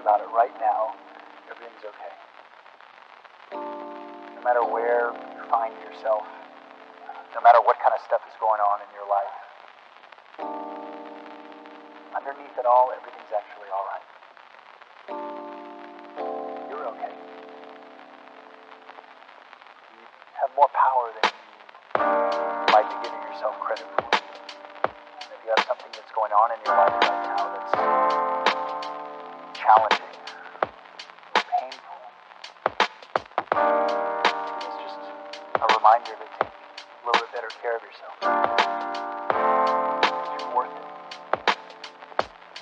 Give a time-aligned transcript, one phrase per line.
[0.00, 0.96] about it right now,
[1.52, 2.12] everything's okay.
[3.52, 6.24] No matter where you find yourself,
[7.36, 9.36] no matter what kind of stuff is going on in your life,
[12.16, 14.06] underneath it all, everything's actually alright.
[16.72, 17.12] You're okay.
[19.92, 20.00] You
[20.40, 24.08] have more power than you like to give yourself credit for.
[24.08, 27.89] And if you have something that's going on in your life right now that's
[29.60, 30.16] challenging,
[31.36, 32.00] painful,
[34.56, 35.00] it's just
[35.60, 38.14] a reminder to take a little bit better care of yourself.
[40.32, 40.84] You're worth it.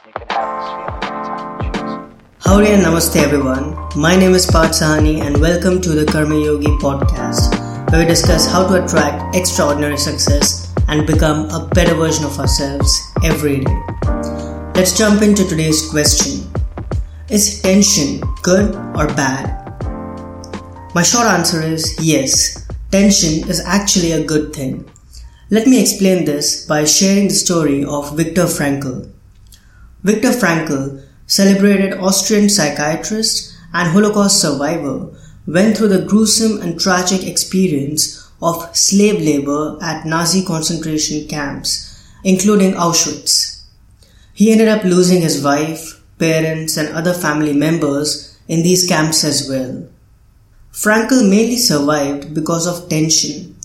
[0.07, 2.19] You can have this feeling.
[2.41, 3.77] Howdy and namaste everyone.
[3.95, 7.55] My name is Parth Sahani and welcome to the Karma Yogi podcast,
[7.93, 13.01] where we discuss how to attract extraordinary success and become a better version of ourselves
[13.23, 13.83] every day.
[14.75, 16.38] Let's jump into today's question.
[17.31, 19.53] Is tension good or bad?
[20.95, 22.67] My short answer is yes.
[22.91, 24.89] Tension is actually a good thing.
[25.51, 29.13] Let me explain this by sharing the story of Viktor Frankl.
[30.05, 35.11] Viktor Frankl, celebrated Austrian psychiatrist and Holocaust survivor,
[35.47, 42.73] went through the gruesome and tragic experience of slave labor at Nazi concentration camps, including
[42.73, 43.65] Auschwitz.
[44.33, 49.49] He ended up losing his wife, parents, and other family members in these camps as
[49.49, 49.89] well.
[50.73, 53.57] Frankl mainly survived because of tension.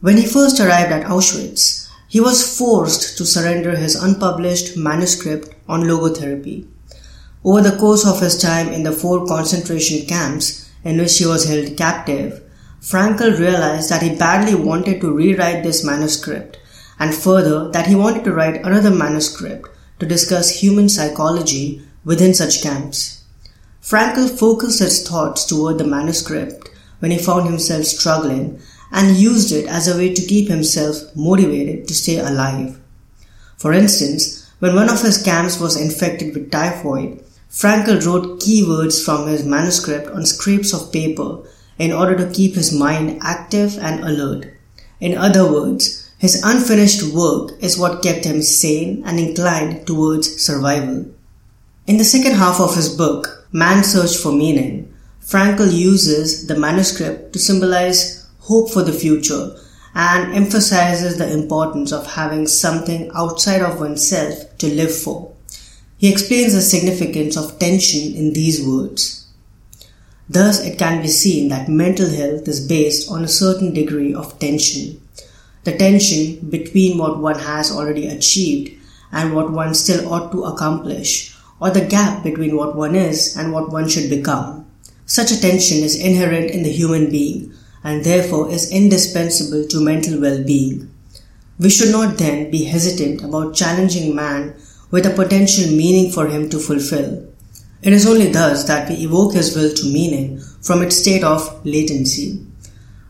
[0.00, 5.82] When he first arrived at Auschwitz, he was forced to surrender his unpublished manuscript on
[5.82, 6.66] logotherapy.
[7.44, 11.48] Over the course of his time in the four concentration camps in which he was
[11.48, 12.42] held captive,
[12.80, 16.58] Frankl realized that he badly wanted to rewrite this manuscript,
[16.98, 22.62] and further that he wanted to write another manuscript to discuss human psychology within such
[22.62, 23.24] camps.
[23.82, 28.60] Frankl focused his thoughts toward the manuscript when he found himself struggling
[28.92, 32.78] and used it as a way to keep himself motivated to stay alive.
[33.56, 39.26] For instance, when one of his camps was infected with typhoid, Frankl wrote keywords from
[39.26, 41.38] his manuscript on scraps of paper
[41.78, 44.52] in order to keep his mind active and alert.
[45.00, 51.06] In other words, his unfinished work is what kept him sane and inclined towards survival.
[51.90, 57.32] In the second half of his book, Man's Search for Meaning, Frankl uses the manuscript
[57.32, 59.56] to symbolize hope for the future
[59.92, 65.34] and emphasizes the importance of having something outside of oneself to live for.
[65.98, 69.26] He explains the significance of tension in these words.
[70.28, 74.38] Thus, it can be seen that mental health is based on a certain degree of
[74.38, 75.00] tension.
[75.64, 78.80] The tension between what one has already achieved
[79.10, 83.52] and what one still ought to accomplish, or the gap between what one is and
[83.52, 84.66] what one should become.
[85.06, 90.20] Such a tension is inherent in the human being and therefore is indispensable to mental
[90.20, 90.90] well-being.
[91.58, 94.54] We should not then be hesitant about challenging man
[94.90, 97.26] with a potential meaning for him to fulfill.
[97.82, 101.64] It is only thus that we evoke his will to meaning from its state of
[101.64, 102.44] latency.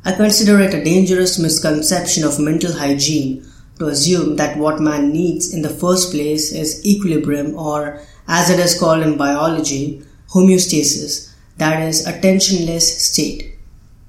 [0.04, 3.46] I consider it a dangerous misconception of mental hygiene
[3.80, 8.60] to assume that what man needs in the first place is equilibrium or, as it
[8.60, 13.58] is called in biology, homeostasis, that is, a tensionless state.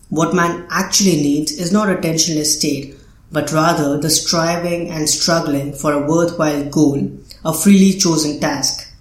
[0.10, 2.96] What man actually needs is not a tensionless state,
[3.32, 7.10] but rather the striving and struggling for a worthwhile goal,
[7.46, 8.94] a freely chosen task.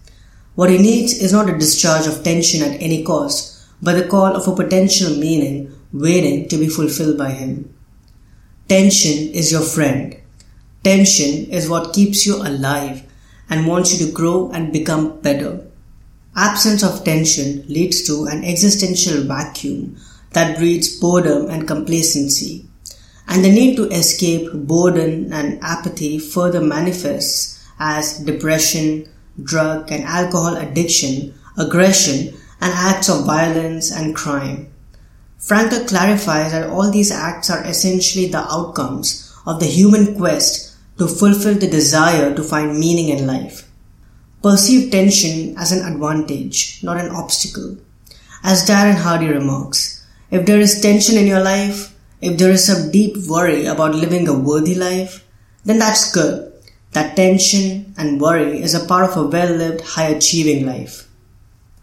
[0.54, 4.36] What he needs is not a discharge of tension at any cost, but the call
[4.36, 7.74] of a potential meaning waiting to be fulfilled by him.
[8.68, 10.19] Tension is your friend.
[10.82, 13.02] Tension is what keeps you alive
[13.50, 15.66] and wants you to grow and become better.
[16.34, 19.98] Absence of tension leads to an existential vacuum
[20.30, 22.64] that breeds boredom and complacency.
[23.28, 29.06] And the need to escape boredom and apathy further manifests as depression,
[29.42, 34.72] drug and alcohol addiction, aggression, and acts of violence and crime.
[35.38, 40.69] Frankl clarifies that all these acts are essentially the outcomes of the human quest
[41.00, 43.66] to fulfill the desire to find meaning in life.
[44.42, 47.78] Perceive tension as an advantage, not an obstacle.
[48.44, 52.90] As Darren Hardy remarks, if there is tension in your life, if there is some
[52.90, 55.26] deep worry about living a worthy life,
[55.64, 56.52] then that's good.
[56.92, 61.08] That tension and worry is a part of a well lived, high achieving life.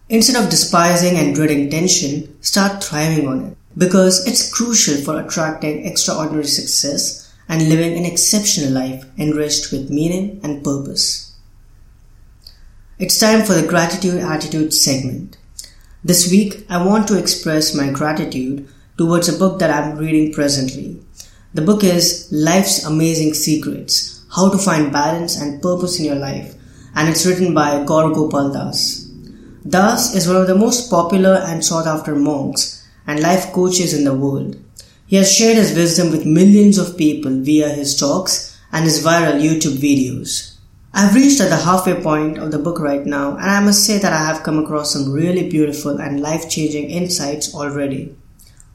[0.09, 5.87] Instead of despising and dreading tension, start thriving on it because it's crucial for attracting
[5.87, 11.35] extraordinary success and living an exceptional life enriched with meaning and purpose.
[12.99, 15.37] It's time for the Gratitude Attitude segment.
[16.03, 18.67] This week, I want to express my gratitude
[18.97, 20.99] towards a book that I'm reading presently.
[21.53, 26.55] The book is Life's Amazing Secrets How to Find Balance and Purpose in Your Life,
[26.95, 29.07] and it's written by Gaur Gopal Das.
[29.67, 34.03] Das is one of the most popular and sought after monks and life coaches in
[34.03, 34.55] the world.
[35.07, 39.41] He has shared his wisdom with millions of people via his talks and his viral
[39.41, 40.57] YouTube videos.
[40.93, 43.99] I've reached at the halfway point of the book right now, and I must say
[43.99, 48.17] that I have come across some really beautiful and life changing insights already.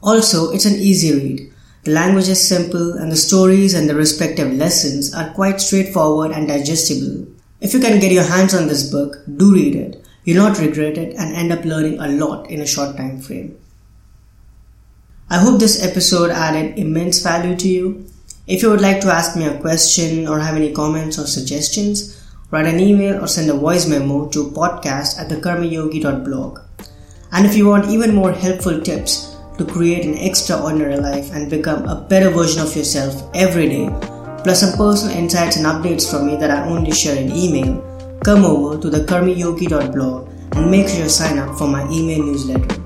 [0.01, 1.53] Also, it's an easy read.
[1.83, 6.47] The language is simple, and the stories and the respective lessons are quite straightforward and
[6.47, 7.27] digestible.
[7.61, 10.03] If you can get your hands on this book, do read it.
[10.23, 13.59] You'll not regret it and end up learning a lot in a short time frame.
[15.33, 18.05] I hope this episode added immense value to you.
[18.45, 22.21] If you would like to ask me a question or have any comments or suggestions,
[22.51, 26.59] write an email or send a voice memo to podcast at thekarmayogi.blog.
[27.31, 31.85] And if you want even more helpful tips to create an extraordinary life and become
[31.85, 33.89] a better version of yourself every day,
[34.43, 37.81] plus some personal insights and updates from me that I only share in email,
[38.23, 42.82] come over to thekarmayogi.blog and make sure you sign up for my email newsletter.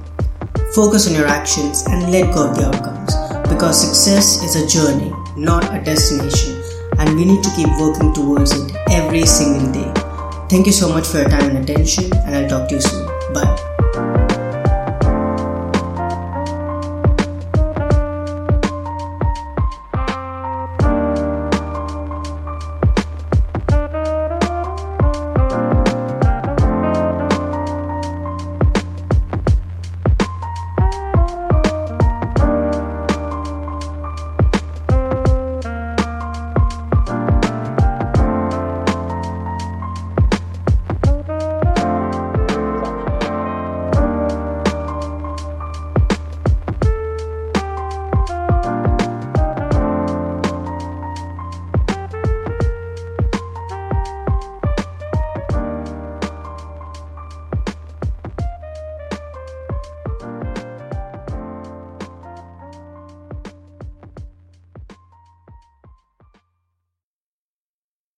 [0.74, 3.16] Focus on your actions and let go of the outcomes
[3.50, 6.62] because success is a journey not a destination,
[6.98, 9.94] and we need to keep working towards it every single day.
[10.50, 13.17] Thank you so much for your time and attention, and I'll talk to you soon.